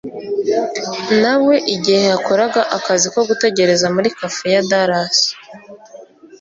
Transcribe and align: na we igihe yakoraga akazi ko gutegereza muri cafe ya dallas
na 1.21 1.33
we 1.45 1.55
igihe 1.75 2.01
yakoraga 2.13 2.61
akazi 2.77 3.07
ko 3.13 3.19
gutegereza 3.29 3.85
muri 3.95 4.09
cafe 4.19 4.45
ya 4.55 4.61
dallas 4.69 5.17